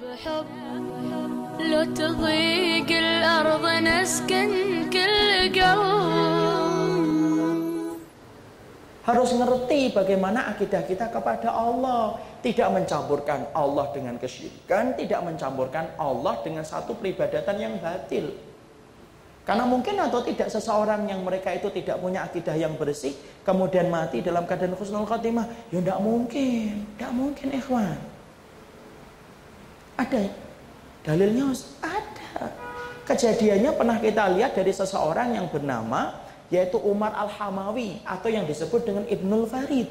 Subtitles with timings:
[0.00, 0.48] بحب
[1.60, 4.50] لو تضيق الأرض نسكن
[4.88, 5.96] كل قلب
[9.06, 12.18] harus ngerti bagaimana akidah kita kepada Allah.
[12.42, 18.34] Tidak mencampurkan Allah dengan kesyirikan, tidak mencampurkan Allah dengan satu peribadatan yang batil.
[19.46, 23.14] Karena mungkin atau tidak seseorang yang mereka itu tidak punya akidah yang bersih,
[23.46, 28.09] kemudian mati dalam keadaan khusnul khatimah, ya tidak mungkin, tidak mungkin ikhwan.
[30.01, 30.23] Ada
[31.05, 32.49] dalilnya ada.
[33.05, 39.03] Kejadiannya pernah kita lihat dari seseorang yang bernama yaitu Umar Al-Hamawi atau yang disebut dengan
[39.07, 39.89] Ibnul Farid.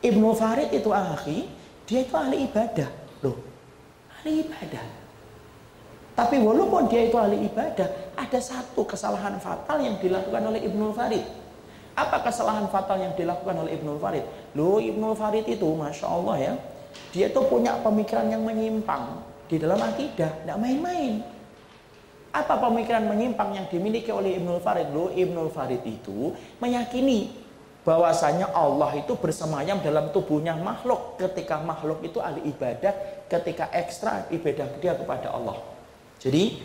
[0.00, 1.50] Ibnul Farid itu ahli,
[1.84, 2.88] dia itu ahli ibadah.
[3.20, 3.36] Loh,
[4.18, 4.84] ahli ibadah.
[6.18, 7.86] Tapi walaupun dia itu ahli ibadah,
[8.18, 11.22] ada satu kesalahan fatal yang dilakukan oleh Ibnul Farid.
[11.94, 14.22] Apa kesalahan fatal yang dilakukan oleh Ibnul Farid?
[14.54, 16.54] Loh, Ibnul Farid itu, Masya Allah ya,
[17.12, 21.24] dia itu punya pemikiran yang menyimpang di dalam akidah, tidak main-main.
[22.28, 24.92] Apa pemikiran menyimpang yang dimiliki oleh Ibnul Farid?
[24.92, 27.32] Loh, Ibnul Farid itu meyakini
[27.88, 32.92] bahwasanya Allah itu bersemayam dalam tubuhnya makhluk ketika makhluk itu ahli ibadah,
[33.32, 35.56] ketika ekstra ibadah dia kepada Allah.
[36.20, 36.60] Jadi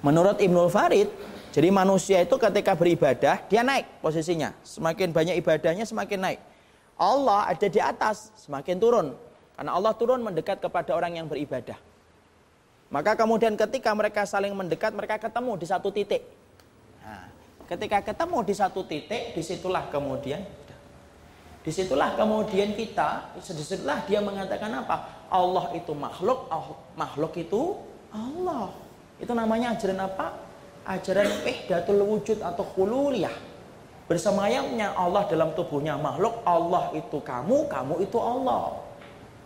[0.00, 1.12] menurut Ibnul Farid,
[1.52, 6.40] jadi manusia itu ketika beribadah dia naik posisinya, semakin banyak ibadahnya semakin naik.
[6.94, 9.06] Allah ada di atas, semakin turun.
[9.54, 11.78] Karena Allah turun mendekat kepada orang yang beribadah.
[12.90, 16.22] Maka kemudian ketika mereka saling mendekat, mereka ketemu di satu titik.
[17.02, 17.26] Nah,
[17.66, 20.42] ketika ketemu di satu titik, di situlah kemudian,
[21.64, 25.26] di situlah kemudian kita, di situlah dia mengatakan apa?
[25.32, 26.46] Allah itu makhluk,
[26.94, 27.78] makhluk itu
[28.14, 28.70] Allah.
[29.18, 30.26] Itu namanya ajaran apa?
[30.86, 33.53] Ajaran wahdatul wujud atau hululiyah.
[34.04, 38.84] Bersemayamnya Allah dalam tubuhnya makhluk, Allah itu kamu, kamu itu Allah.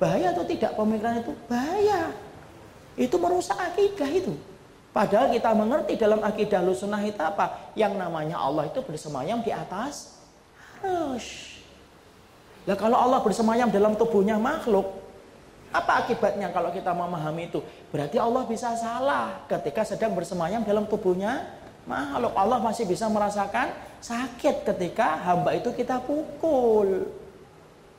[0.03, 1.33] Bahaya atau tidak pemikiran itu?
[1.47, 2.11] Bahaya.
[2.99, 4.35] Itu merusak akidah itu.
[4.91, 7.71] Padahal kita mengerti dalam akidah lusunah itu apa?
[7.79, 10.19] Yang namanya Allah itu bersemayam di atas
[10.83, 11.59] harus.
[12.67, 14.91] Nah kalau Allah bersemayam dalam tubuhnya makhluk,
[15.71, 17.61] apa akibatnya kalau kita memahami itu?
[17.93, 21.58] Berarti Allah bisa salah ketika sedang bersemayam dalam tubuhnya
[21.89, 22.37] makhluk.
[22.37, 23.73] Allah masih bisa merasakan
[24.05, 27.09] sakit ketika hamba itu kita pukul.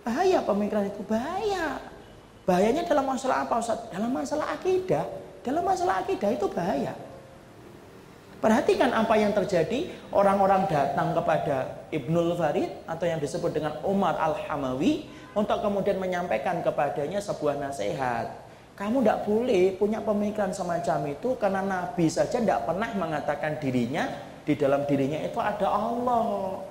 [0.06, 1.82] Bahaya pemikiran itu, bahaya.
[2.46, 3.90] Bahayanya dalam masalah apa Ustaz?
[3.90, 5.06] Dalam masalah akidah.
[5.42, 6.94] Dalam masalah akidah itu bahaya.
[8.40, 9.92] Perhatikan apa yang terjadi.
[10.16, 17.20] Orang-orang datang kepada Ibnul Farid atau yang disebut dengan Umar Al-Hamawi untuk kemudian menyampaikan kepadanya
[17.20, 18.49] sebuah nasihat.
[18.80, 24.08] Kamu tidak boleh punya pemikiran semacam itu karena Nabi saja tidak pernah mengatakan dirinya
[24.48, 26.64] di dalam dirinya itu ada Allah.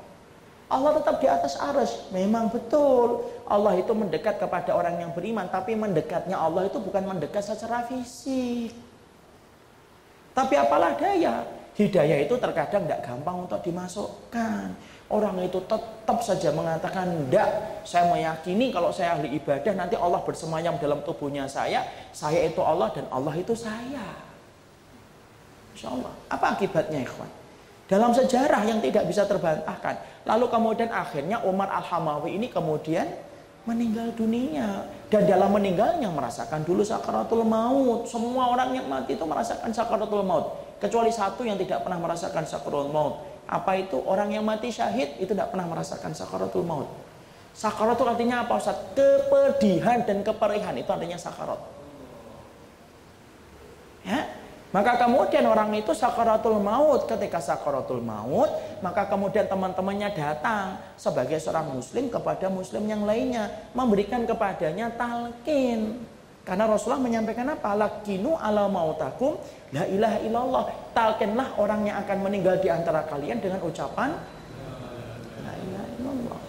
[0.73, 2.09] Allah tetap di atas arus.
[2.09, 3.29] Memang betul.
[3.45, 5.53] Allah itu mendekat kepada orang yang beriman.
[5.53, 8.73] Tapi mendekatnya Allah itu bukan mendekat secara fisik.
[10.33, 11.58] Tapi apalah daya.
[11.79, 14.75] Hidayah itu terkadang tidak gampang untuk dimasukkan.
[15.09, 20.75] Orang itu tetap saja mengatakan, tidak, saya meyakini kalau saya ahli ibadah, nanti Allah bersemayam
[20.83, 24.05] dalam tubuhnya saya, saya itu Allah dan Allah itu saya.
[25.71, 26.11] Insya Allah.
[26.27, 27.31] Apa akibatnya ikhwan?
[27.87, 30.03] Dalam sejarah yang tidak bisa terbantahkan.
[30.27, 33.07] Lalu kemudian akhirnya Umar Al-Hamawi ini kemudian
[33.69, 34.89] meninggal dunia.
[35.13, 38.09] Dan dalam meninggalnya merasakan dulu sakaratul maut.
[38.09, 40.57] Semua orang yang mati itu merasakan sakaratul maut.
[40.81, 43.21] Kecuali satu yang tidak pernah merasakan sakaratul maut.
[43.49, 44.01] Apa itu?
[44.05, 46.89] Orang yang mati syahid itu tidak pernah merasakan sakaratul maut.
[47.57, 48.77] Sakaratul artinya apa Ustaz?
[48.97, 51.59] Kepedihan dan keperihan itu artinya sakarat.
[54.07, 54.25] Ya,
[54.79, 57.11] maka kemudian orang itu sakaratul maut.
[57.11, 58.47] Ketika sakaratul maut,
[58.79, 65.99] maka kemudian teman-temannya datang sebagai seorang muslim kepada muslim yang lainnya, memberikan kepadanya talqin.
[66.47, 67.75] Karena Rasulullah menyampaikan apa?
[67.75, 69.43] Lakinu ala mautakum
[69.75, 70.65] la ilaha illallah.
[70.95, 74.15] Talqinlah orang yang akan meninggal di antara kalian dengan ucapan
[75.43, 76.41] la ilaha illallah.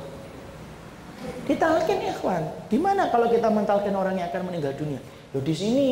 [1.50, 2.46] Ditalkin ikhwan.
[2.70, 5.02] Di mana kalau kita mentalkin orang yang akan meninggal dunia?
[5.34, 5.90] Loh di sini,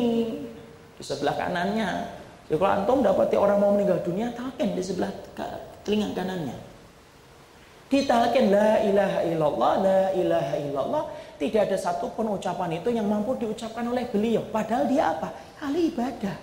[0.94, 5.12] di sebelah kanannya Ya kalau antum dapati orang mau meninggal dunia, talqin di sebelah
[5.84, 6.56] telinga kanannya.
[7.88, 11.04] Ditalqin la ilaha illallah, la ilaha illallah.
[11.40, 14.44] Tidak ada satupun ucapan itu yang mampu diucapkan oleh beliau.
[14.48, 15.28] Padahal dia apa?
[15.60, 16.36] Ahli ibadah.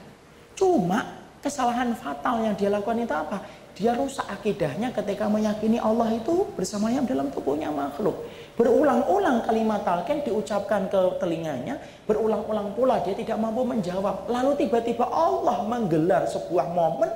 [0.57, 1.05] Cuma
[1.41, 3.37] kesalahan fatal yang dia lakukan itu apa?
[3.75, 8.23] Dia rusak akidahnya ketika meyakini Allah itu bersemayam dalam tubuhnya makhluk.
[8.55, 11.75] Berulang-ulang kalimat talqin diucapkan ke telinganya,
[12.07, 14.31] berulang-ulang pula dia tidak mampu menjawab.
[14.31, 17.11] Lalu tiba-tiba Allah menggelar sebuah momen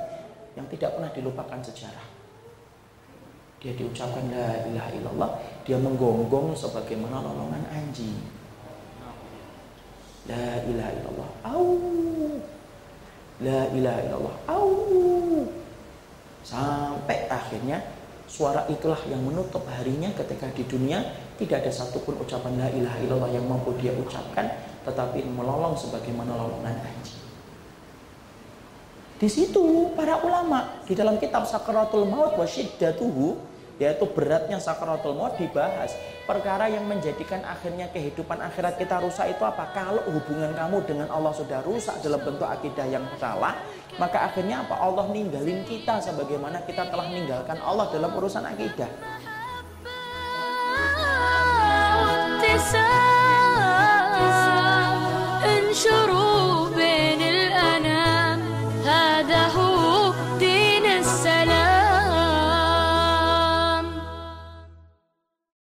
[0.52, 2.06] yang tidak pernah dilupakan sejarah.
[3.64, 5.30] Dia diucapkan la ilaha illallah,
[5.64, 8.20] dia menggonggong sebagaimana lolongan anjing.
[10.68, 11.30] ilaha illallah.
[11.48, 11.64] Au.
[13.40, 14.36] La ilaha illallah.
[14.44, 14.68] Au.
[16.40, 17.84] Sampai akhirnya
[18.30, 21.02] suara itulah yang menutup harinya ketika di dunia
[21.36, 24.46] tidak ada satupun ucapan la ilaha illallah yang mampu dia ucapkan
[24.86, 27.20] tetapi melolong sebagaimana lolongan anjing.
[29.20, 33.36] Di situ para ulama di dalam kitab Sakaratul Maut wa Syiddatuhu
[33.80, 35.96] yaitu beratnya sakaratul maut dibahas.
[36.28, 39.72] Perkara yang menjadikan akhirnya kehidupan akhirat kita rusak itu apa?
[39.72, 43.56] Kalau hubungan kamu dengan Allah sudah rusak dalam bentuk akidah yang salah,
[43.96, 44.76] maka akhirnya apa?
[44.76, 48.92] Allah ninggalin kita sebagaimana kita telah meninggalkan Allah dalam urusan akidah.